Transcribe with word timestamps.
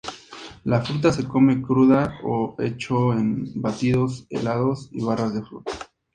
La 0.63 0.81
fruta 0.81 1.11
se 1.13 1.27
come 1.27 1.61
cruda 1.61 2.15
o 2.23 2.55
hecho 2.57 3.13
en 3.13 3.51
batidos, 3.61 4.25
helados 4.31 4.89
y 4.91 5.03
barras 5.05 5.35
de 5.35 5.43
fruta. 5.43 5.71